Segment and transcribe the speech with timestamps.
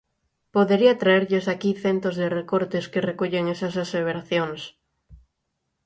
[0.55, 4.61] Podería traerlles aquí centos de recortes que recollen esas aseveracións.